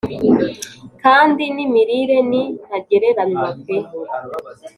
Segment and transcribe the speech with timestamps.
[1.03, 3.77] kandi n’imirire ni ntagereranywa pe!